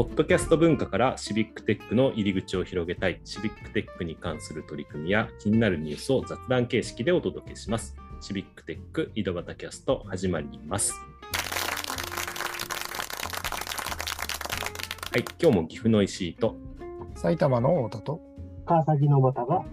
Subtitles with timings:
[0.00, 7.94] ポッドキャスト文化からシビックテックの入り口を広げたい、シビックテックに関する取り組みや気になるニュースを雑談形式でお届けします。
[8.22, 10.94] シビックテック井戸端キャスト始まります。
[15.12, 16.56] はい、今日も岐阜の石井と
[17.14, 18.22] 埼玉の太田と
[18.64, 19.66] 川崎の又が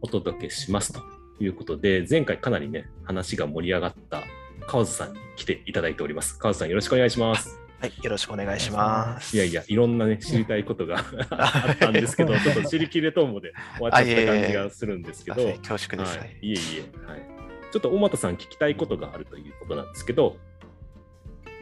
[0.00, 1.00] お届けしますと
[1.38, 4.24] いうことで、前回かなりね、話が盛り上がった
[4.66, 6.36] 川津さんに来ていただいております。
[6.36, 7.67] 川津さんよろしくお願いします。
[7.80, 9.36] はい、よろしくお願いします。
[9.36, 10.98] いやいや、いろんなね、知りたいことが
[11.30, 16.18] あったんですけど、 ちょっと知りきれともで終わっちゃった感じがするんですけど、あいえいえ恐縮です。
[16.18, 16.38] ははい。
[16.42, 17.22] い、いえいえ、はい。
[17.70, 20.36] ちょっと大俣さん聞きたいことがあるということなんですけど、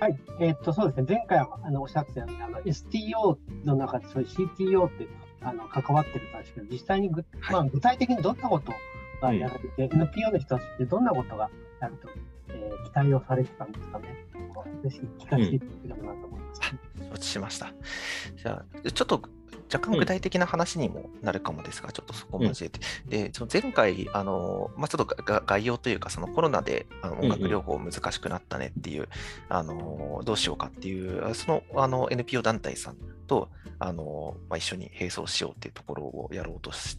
[0.00, 5.06] はい、えーっと、そうですね、前回はあのおっしゃってたように、あの STO の中でそういう CTO って
[5.42, 7.52] あの関わってるんですけど、実際にぐ、はい。
[7.52, 8.72] まあ、具体的にどんなこと
[9.20, 12.08] がやられて、NPO の人たちってどんなことがやると、
[12.48, 14.26] えー期待をされてたんですかね。
[14.82, 16.60] ぜひ聞かせていただければなと思います。
[17.10, 17.72] 承知しました。
[18.36, 19.22] じゃあ、ちょっと
[19.72, 22.80] 若干具体的な話にもなるかもですが、ちょっとそこを交えて。
[23.08, 29.08] で、その前回、あの、まあ、ちょっとがが概要というか、そのコロナであの音楽療法難しくなったねっていう、
[29.48, 36.98] あの、どうしようかっていう、そのあの NPO 団体さんと、あの、まあ、一緒に並走しようっていうところをやろうとし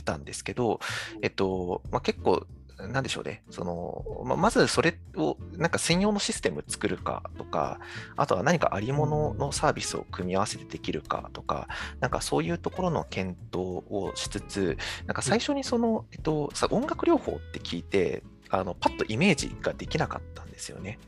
[0.00, 0.80] てたんですけど、
[1.22, 2.46] えっと、まあ、結構、
[2.88, 7.78] なんでしょうね、そのまあ、まずそれをなんか専用のシステム作るかとか、
[8.16, 11.68] あとは何かありもののサービスを組み合わせてできるかとか、
[12.00, 20.98] なんかそういうところの検討をしつつ、なんか最初にその、えっと、さ音楽療法って聞いて、あのパッとイメージができなかったんですよね。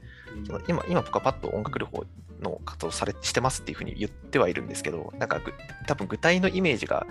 [0.47, 2.05] その今、今僕はパッと音楽療法
[2.41, 5.53] の活動されしてますっていうふうに言ってはいるんですけど、なんかぐ
[5.87, 7.07] 多分具体のイメージが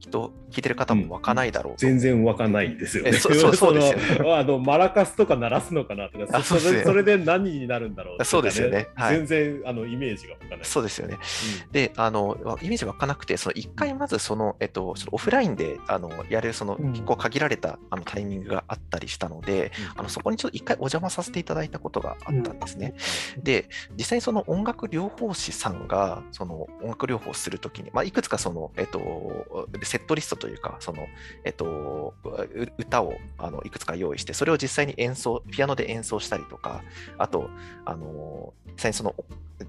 [0.00, 1.80] きっと聞いてる方も湧かないだろうと。
[1.80, 3.10] 全然湧かないですよね。
[3.10, 4.18] えそそうそうですよね。
[4.18, 8.88] のあのマラカスとか鳴らすのかなとか、それそれで何になるんだろうとか、そうですよね。
[8.94, 9.16] はい。
[9.16, 10.64] 全然あのイメージが湧かない。
[10.64, 11.18] そうですよね。
[11.72, 16.92] で、あの、イメージ湧かなくて、その一回まずその、えっと、そのオフラインで、あの、やる、その、うん。
[16.92, 22.94] 結構限られた、あの、タイミングがあったりしたので、あの、そこにちょっと一回お邪魔させていただいたことがあったんですね。
[23.42, 31.06] で、実際にその音楽療法士さんが、その音楽療法をするときに、まあ、いくつかその、えっと、セットリストというか、その、
[31.44, 32.14] えっと、
[32.78, 36.82] 歌をあのいくつか用意して、それを実際に演奏、ピアノで演奏したりとか、
[37.16, 37.48] あと、
[37.84, 39.14] あの、実際にその、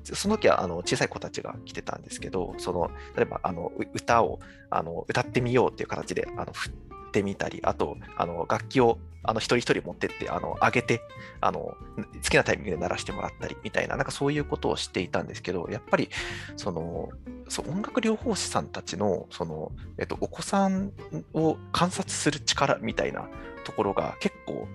[0.04, 4.40] その時はあの小さい子たちが来てたんですけど、その例えばあの歌を
[4.72, 6.85] あの歌ってみようっていう形であの振って
[7.16, 11.02] てみたり、あとあの楽器をあの一人一人持ってってあの上げて
[11.42, 16.10] あの好きなタイミングで鳴らしてもらったりみたいな、なんかそういうことをしていたんですけど、やっぱり
[16.58, 17.10] その
[17.48, 20.92] そ音楽療法士さんたちのその、えっと、お子さん
[21.34, 23.30] を観察する力みたいな
[23.64, 24.68] ところが結構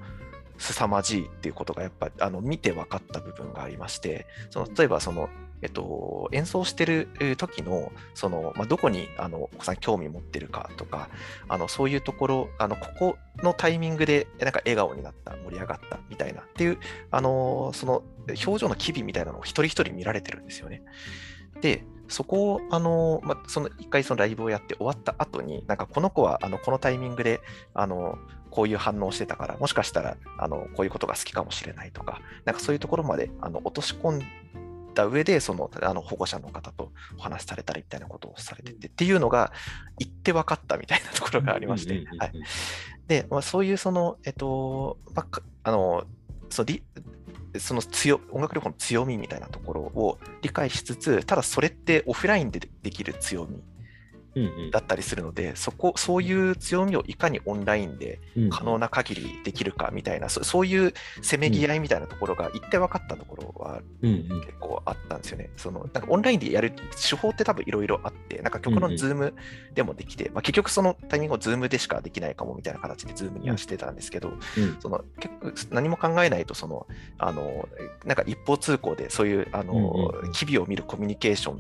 [0.59, 5.29] 凄まじいっていうことがやっぱあの見て分かった部分がありましてその例えばその、
[5.63, 11.09] えっと、演奏してる時のその、まあ、どこにあのお子さん興味持ってるかとか
[11.49, 16.79] あのそういうところあのここのタイミングでなんか笑顔になった盛り上がったみたいなっていう
[17.11, 20.83] あのその表情の機微みたいなのを一人一人見られてるんですよね。
[21.61, 27.41] でそこを、あの、まあ、その一回そのライブをやって終わった後に、なんかこの子は、あの、このタイミングで、
[27.73, 28.19] あの、
[28.51, 34.27] こういう反応してたから、もしかしたら、あの、こういうことが好きかもしれないとか、なんかそういうところまで、あの、落とし込んで
[34.95, 39.53] だ上で、その、あの、保護者の方とお話しされたりみたいなことをされてて、っていうのが、
[39.99, 42.33] 言って分かったみたいなところがありまして、はい。
[43.07, 46.05] で、まあ、そういうその、えっと、まあか、あの、
[46.49, 46.83] そのリ
[47.59, 53.61] その強音楽療法の強みみたいなところを理解しつつ、ただそれってオフラインでできる強み
[54.71, 58.51] だったりするので、そこそういう強みをいかにオンラインでうん。
[58.51, 64.41] 可能な限りできるかみたいな、そそういうせめぎ合いみたいなところが言って分かったところはうんうん。
[64.41, 65.51] 結構あったんですよね。
[65.57, 69.35] そのなんかオンラインでやる手法って多分いろいろあって、なんかズーム
[69.75, 74.77] でもできて、まあ、結局そのタイミングをズームでしかできないかもみたいな形でズームにはしてたんですけど、うん。
[74.81, 75.35] その結
[75.69, 76.87] 構何も考えないとその
[77.19, 77.69] あの
[78.05, 80.33] なんか一方通行でそういうあの、うんうんうん。
[80.33, 81.59] 機微を見るコミュニケーション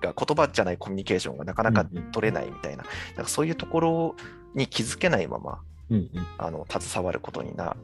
[0.00, 2.84] が言葉じゃないコミュニケーションがなかなか取れないみたいな,、
[3.16, 4.16] なんかそういうところ
[4.54, 5.60] に気づけないまま
[5.90, 6.26] うんうん。
[6.38, 7.76] あの携わることになっ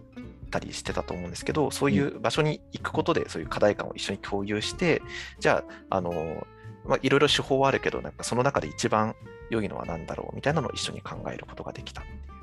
[0.51, 5.03] たりしてたと思うんですけどそういう場所に行くことでそういう課題感を一緒に共有して
[5.41, 6.47] じゃああの
[6.87, 9.17] まあ、いろいろ手法はあるけどなんかその中で一番
[9.51, 12.36] 良いのは何だろうみたいなのを一緒に考えることができたっていう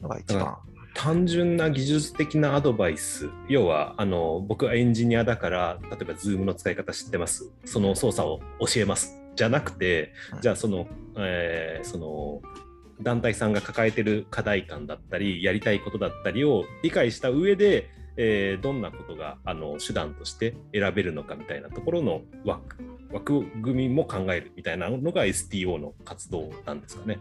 [0.00, 0.56] のが一番。
[0.94, 12.42] 単純な技術的なアドバイス要はあの僕はエンジニアだから例えば Zoom の使い方知ってますその操作を教えますじゃなくてうんじゃあその,、えーその
[13.00, 17.88] 団体さんが抱えてる課題感だったりやりたいことだったりを理解した上で、
[18.18, 22.76] えーどんなことがあの手段として選べるのかみたいなところのワーク
[23.12, 27.18] 枠組みも考えるみたいなのが STO の活動なんですかね。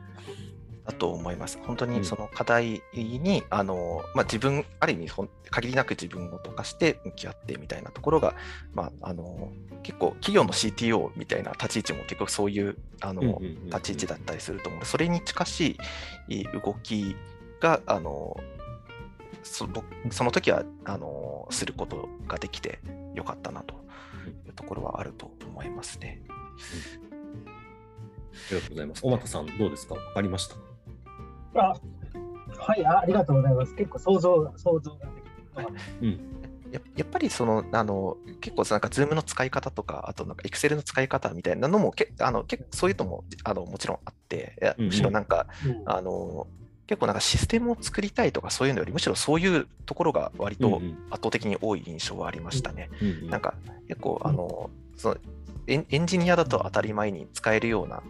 [0.90, 1.60] だと思います。
[1.64, 5.10] 本当にその課題に、うん、あのまあ、自分、ある意味、
[5.52, 8.34] 限りなく自分を溶かして向き合ってみたいなところが、
[8.74, 9.52] まあ、あの
[9.84, 15.78] 結構、企業の CTO みたいな立ち位置も結構そういうあの立ち位置だったりすると思うので、それに近し
[16.28, 17.16] い動き
[17.60, 18.36] が、あの
[19.44, 19.68] そ
[20.10, 22.80] その時はあのすることができて
[23.14, 23.76] よかったなと
[24.48, 26.22] いうところはあると思いますね。
[26.28, 26.30] あ
[28.52, 29.02] りがとうございます。
[29.06, 29.96] 尾又さん、どうですか？
[29.96, 30.56] 分かりました？
[31.56, 31.74] あ
[32.58, 33.76] はいあ、ありがとうございます。
[33.76, 36.40] 結構想像想像ができて、うん。
[36.72, 46.48] ややっぱりそのあの結構なんか Zoom の使い方とか、あとなんか Excel の使い方みたいなのもけあのけそういうのもあのもちろんあって、むしろなんか、うん、あの
[46.88, 52.90] 結構なんかシステムを作りたいとかそういうのよりむしろそういうところが割と圧倒的に多い印象はありましたね。
[53.02, 53.56] うんうん、なんか
[53.88, 55.18] 結構あのその
[55.68, 58.02] エンジニアだと当たり前に使えるような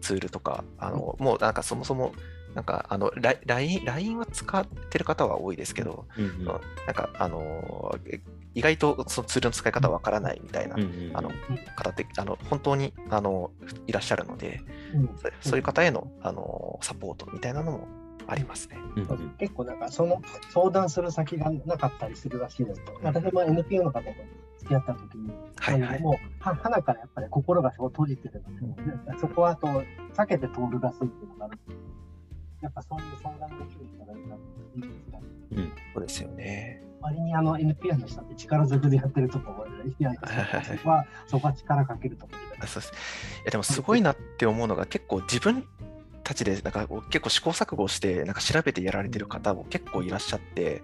[0.00, 2.12] ツールとかあのもうなんかそもそも
[2.54, 6.58] なんかあの LINE, LINE は使ってる方は多いですけど、うんうん、なん
[6.94, 7.98] かあの
[8.54, 11.30] 意外とそのツールの使い方わからないみたいな、うんうん、あの
[11.76, 13.50] 方ってあの本当にあの
[13.86, 14.60] いらっしゃるので、
[14.94, 15.10] うん、
[15.40, 17.88] そういう方へのあのサポートみたいなのも
[18.26, 18.76] ありますね。
[19.38, 24.10] 結構なんかその相談する先がなかったりするらしいですと、私も NPO の方と
[24.58, 29.66] 付き合った時に、はいはい、もうは花からやっぱり心が閉じてるので、うん、そこはと
[30.14, 31.58] 避けて通るらしいっていうのがある
[32.64, 35.20] やっぱそういう相談できる人がいたらいいですね。
[35.52, 36.82] うん、そうですよね。
[37.02, 39.90] 割にあの NPO の人って力ずくでやってるところで、
[40.64, 42.92] そこはそこは力かけるところそうです
[43.42, 45.66] いやでもすごいなって思うのが結構自分
[46.22, 50.82] たちでなんか結構試行錯誤してなんか調べてやられてる方も結構いらっしゃって、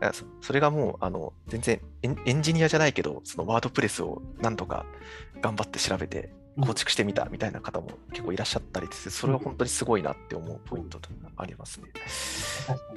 [0.00, 4.86] うん、それがもうあの全然エンジニアじゃないけどそのワードプレスをなんとか
[5.42, 11.88] 頑張って調べて構築してみたみたいな方も結構いらっしゃったりしてそれは本当にすごいなって思うポイントとありますね。
[12.66, 12.94] 確か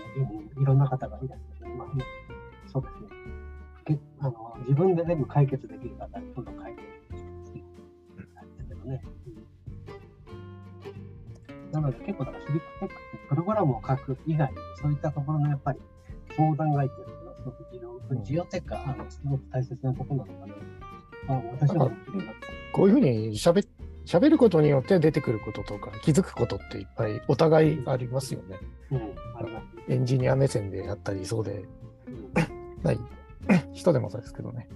[0.56, 0.64] に。
[0.64, 1.88] いろんな方がいらっしゃる、まあ、
[2.72, 4.00] そうですね。
[4.20, 6.86] あの自分で全部解決できる方にどんどん解決
[7.18, 7.64] してで
[8.62, 9.02] すけどね。
[11.72, 15.80] なので結構だからシビックテックってプログラムを書く以外にそういったところのやっぱり
[16.36, 20.54] 相談がいっていうのはすごく重要、ジオテックあのすごく大切なことなのかな。
[21.30, 21.90] あ私は
[22.80, 23.66] こういうふうにしゃべ
[24.06, 28.58] 喋ることによって出てくることとか気づくことっていっぱいお互いありますよね。
[28.92, 31.66] うん、エンジニア目線であったりそうで、
[32.82, 33.00] ない。
[33.74, 34.70] 人でもそうですけどね。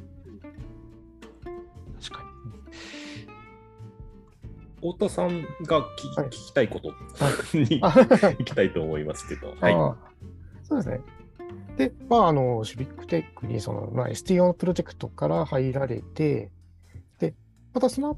[2.02, 2.24] 確か
[4.82, 4.92] に。
[4.92, 6.90] 太田さんが聞,、聞きたいこと。
[7.58, 9.56] に行きたいと思いますけど。
[9.62, 9.74] はい、
[10.64, 11.00] そうですね。
[11.78, 16.52] で、まあ、あの、シビックテックにその、まあ、STO プロジェクトから入られて、
[17.80, 18.18] たその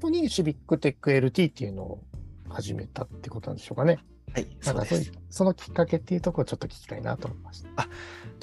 [0.00, 2.04] 後にシビックテック LT っていうのを
[2.48, 3.98] 始めたってことなんでしょうかね。
[4.34, 5.12] はい、そうです。
[5.30, 7.68] そのきっかけっていうところをちょっと聞きたいなと思いました。
[7.76, 7.88] あ、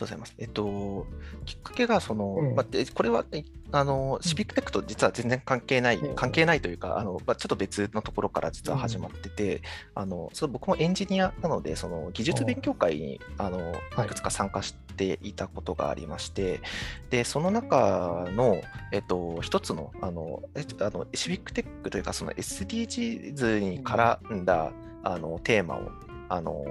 [0.02, 0.34] ございます。
[0.38, 1.06] えっと、
[1.46, 3.26] きっかけが、その、うん、まあ、これは、
[3.72, 9.62] あの、シビックテックと実は全然関係ない、うん、関係ないというか、あの、まあ、ちょっと別のところから実は始まってて、うん、
[9.96, 13.74] あの、そ僕もエンジニアなので、その、技術勉強会に、あの、
[14.04, 14.08] い。
[14.08, 16.62] くつか参加していたことがありまして、はい、
[17.10, 24.72] で、その中の、えっと、一つの、あの、えあのシビックテックというか、その SDGs に絡んだ、
[25.04, 25.92] あのテーマを
[26.30, 26.66] あの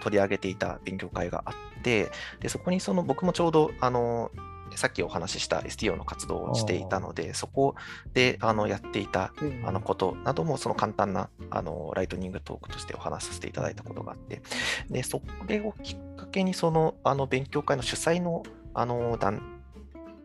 [0.00, 4.30] 取り上げていた勉強会があってでそこにその僕もちょうどあの
[4.76, 7.74] さっきお話しした STO の活動をしていたので、そこ
[8.12, 9.32] であのやっていた
[9.64, 14.42] あのことなども、その簡単なあのライトニングトークとしてお話しさせていただいたことがあって、
[14.90, 18.42] でそれをきっかけにそのあの勉強会の主催の
[18.74, 19.60] あの団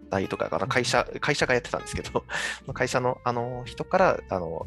[0.10, 2.24] 体とか、会社会社がやってたんですけど、
[2.74, 4.66] 会社のあの人からあの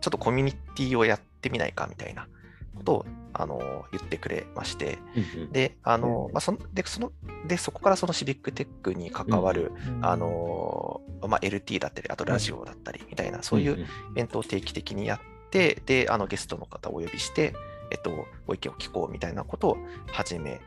[0.00, 2.28] ちょっとコミュニティをやってみないかみたいな
[2.76, 4.98] ことをあの言ってくれまして、
[5.36, 7.12] うんうん、であの、まあ、そのでその
[7.46, 17.52] でそこからそのシビックテックに関わる、うんうん、あのまあ、LT だったりあとラジオだったりみたいな、そういうイベントを定期的にやってであのゲストの方をお呼びして、
[17.90, 19.76] えっと、ご意見を聞こうみたいなことを
[20.12, 20.60] 始め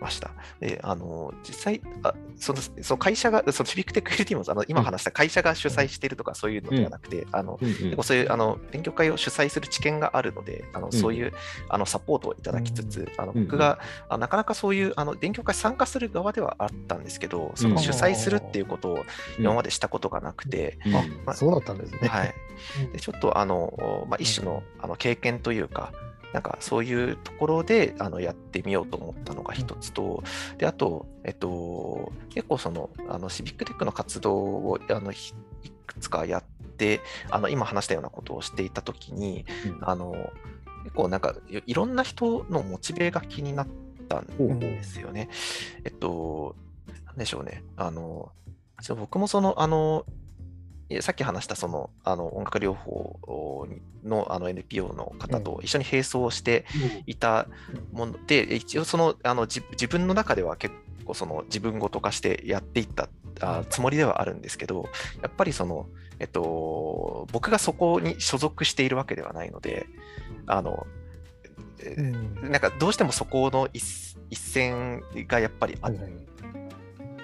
[0.00, 0.30] ました。
[0.60, 11.32] で、あの、実際、あそのその会社が、そのシビックテック LT もあの今話した会社が主催しているとかそういうのではなくて、うん、あの、うんうん、そういうあの勉強会を主催する知見があるので、あのそういう
[11.68, 19.04] あのサポートをいただきつつ、あの僕が、あなかなかそういうあの勉強会参加する側ではあったんですけど、その主催するっていうことを
[19.38, 20.78] 今までしたことがなくて、
[21.24, 22.08] まあ、そうだったんですね。
[22.08, 22.34] はい。
[22.92, 25.92] でちょっとあの、まあ、一種のあの経験というか、
[26.32, 30.22] なんかそういうところであのやってみようと思ったのが一つと、
[30.58, 35.16] であと、えっと、結構そのあのシビックテックの活動をあのい
[35.86, 36.42] くつかやっ
[36.76, 40.14] てあの今話したようなことをしていたときに、うん、あの
[40.84, 43.68] 結構なんかいろんな人のモチベが気になっ
[44.08, 45.28] たんですよね。
[45.84, 46.56] えっと、
[47.06, 47.64] なんでしょうね。
[47.76, 48.32] あの
[48.96, 50.06] 僕もその、あの、
[51.00, 53.66] さっき話したそのあの音楽療法
[54.04, 56.64] のあの NPO の方と一緒に並走して
[57.06, 57.46] いた
[57.92, 64.88] もので、うん、一応そのあの自分の中では結構その自分ごと化してやっていったあつもりではあるんですけど
[65.22, 65.86] やっぱりその、
[66.18, 69.86] えっと、僕がそこに所属しているわけではないので
[70.46, 70.86] あの、
[71.96, 75.98] うん、なんかどうしてもそこの一一線がやっぱりあって。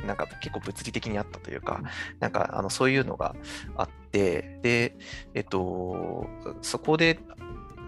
[0.04, 1.80] なんか結構物理的にあったというか、
[2.20, 3.34] なんかあのそういうのが
[3.76, 4.96] あって、で、
[5.34, 6.26] えっと、
[6.62, 7.18] そこで、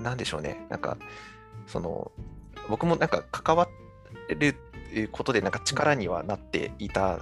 [0.03, 0.99] なんでしょうね、なんか、
[1.67, 2.13] その、
[2.69, 3.69] 僕もなんか関わ
[4.29, 4.57] る
[5.13, 7.19] ことでなんか力にはなっていた、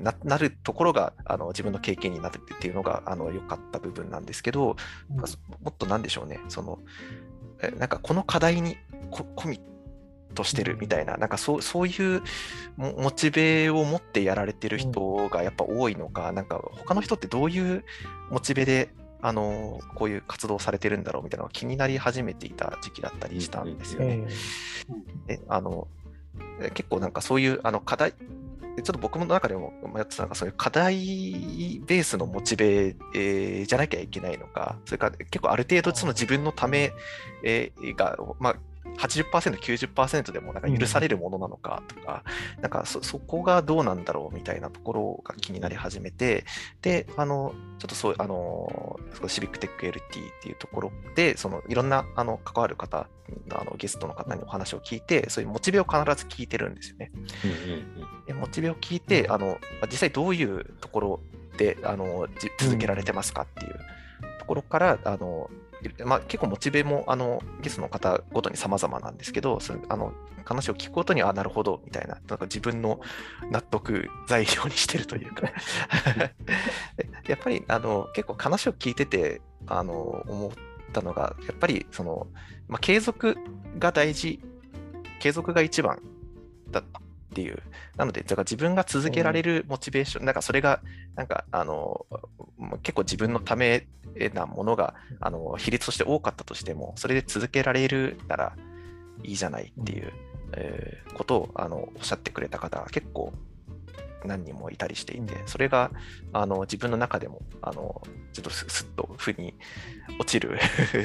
[0.00, 4.76] ななるところがあの自分の経験になるっていうのがあの良かった部分なんですけど、
[5.10, 5.24] うん、も
[5.68, 6.78] っとなんでしょうね、その、
[7.78, 8.76] なんかこの課題に
[9.10, 9.73] コミッ
[10.34, 12.22] としてるみたいな、なんかそうそういう
[12.76, 17.84] モチベを持ってやられてる人がやっぱ多いのか、なんか他の人ってどういう
[18.30, 18.90] モチベで
[19.22, 24.26] あのこういう活動されてるんだろうみたいなのが気になり始めていた時期だったりしたんですよね。
[25.26, 25.88] であの
[26.74, 30.96] 結構なんかそういうあの課題ちょっと僕の中でも迷ってたのが、そういう課題
[31.86, 36.92] ベースのモチベ、えー、じゃなきゃいけないのか、それから結構ある程度その自分のため、
[37.44, 38.56] えー、が、まあ、
[38.98, 42.24] 80%、90%でもなんか許されるものなのかとか、
[42.56, 46.44] うん、なんかそそこがどうなんだろうみたいなところが気になり始めて、
[46.82, 48.98] で、あの、ちょっとそう、あの、
[49.28, 50.00] シビックテック LT っ
[50.42, 53.08] ていうところで、そのいろんなあの関わる方、
[53.50, 57.10] あのゲストの方にお話を聞いて、そういうモチベを必ず聞いてるんですよね。
[57.14, 59.58] うんうんうん、でモチベを聞いて、あの
[59.90, 61.20] 実際どういうところ
[61.56, 62.26] であの
[62.58, 63.78] 続けられてますかっていう
[64.38, 65.50] ところから、あの
[66.04, 70.12] まあ、結構モチベもあのゲストの方ごとに様々なんですけど、そあの
[70.44, 73.00] 話を聞くことに、あ、なるほど、みたいな、なんか自分の
[73.50, 75.48] 納得材料にしてるというか。
[77.28, 79.92] やっぱりあの結構話を聞いててあの
[80.28, 80.50] 思っ
[80.92, 82.26] たのが、やっぱりその、
[82.68, 83.36] まあ、継続
[83.78, 84.40] が大事、
[85.20, 86.02] 継続が一番
[86.70, 86.82] だ
[87.34, 87.58] っていう。
[87.96, 90.80] なので、だから自分が続けられるモチベーション、なんかそれが、
[91.16, 92.06] なんか、あの、
[92.84, 93.88] 結構自分のため
[94.32, 98.56] なものが、あの、比率として多かったとしても、それで続けられるなら
[99.24, 100.12] いいじゃないっていう、
[100.52, 103.32] えー、ことを、あの、おっしゃってくれた方が結構
[104.24, 105.90] 何人もいたりしていて、それが
[106.32, 108.02] あの自分の中でもあの
[108.32, 109.54] ちょっとすっと負に
[110.18, 110.58] 落ちる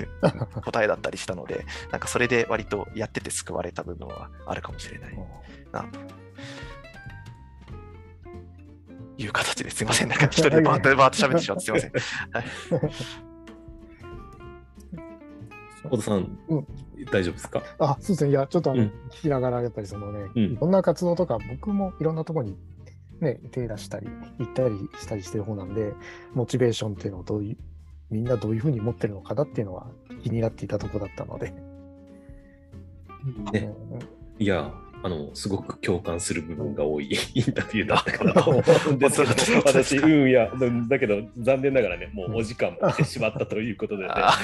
[0.64, 5.18] 答えだったりしたので、なんかそれで割とやってて救われた部分はあるかもしれない
[5.72, 6.00] なと。
[9.18, 10.08] いう形ですいません。
[10.08, 11.92] なんか一人でバーッとバーッと喋ってしまってすいません。
[12.32, 12.46] はい。
[15.90, 16.68] 小田さん、うん、
[17.12, 17.62] 大丈夫ですか？
[17.80, 18.32] あそうですね。
[18.32, 22.58] いや、ちょっとあの、うん、聞きながら、やっぱりそのね、うん、いろんな活動とか、僕もいろんなところに
[23.22, 24.08] ね、手出したり、
[24.40, 25.94] 行ったりしたりしてる方なんで、
[26.34, 27.58] モチベーションっていうのをどういう、
[28.10, 29.88] みんなどういうふうに持ってるのかなっていうのは
[30.24, 31.54] 気になっていたところだったので。
[33.52, 33.74] ね、
[34.40, 38.52] いや、あの、すごく共感する部分が多い インタビューだったかな と
[39.66, 40.52] 私、うん、いや、
[40.88, 44.38] だけど、残念ながらね、もうお時間もしてしまったということでね、あ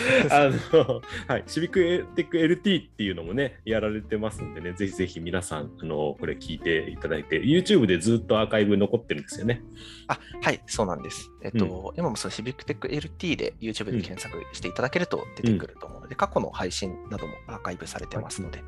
[0.73, 9.61] の、はい、シビックテック LT っていうのもね、やられてますんでね、ぜひぜひ皆さん、あの、これ聞いていただいて、YouTube でずっとアーカイブ残ってるんですよね。
[10.07, 11.31] あ、はい、そうなんです。
[11.43, 18.63] えっと、うん、今もそのシビックテック LT で YouTube で検索していただけると出てくると思うので、うん、過去の配信などもアーカイブされてますので、は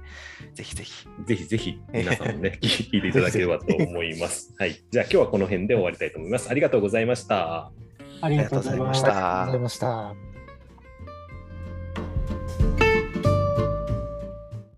[0.51, 1.07] い、ぜひぜひ。
[1.25, 4.53] ぜひぜひ、皆さんもね、 聞いていただければと思います。
[4.59, 4.81] はい。
[4.91, 6.49] じゃあ今日はこの辺で終わりたいと思います。
[6.49, 7.71] ありがとうございました。
[8.21, 9.43] ありがとうございました。
[9.43, 10.26] ありがとうございました。